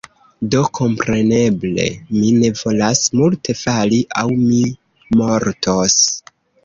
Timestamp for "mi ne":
2.15-2.51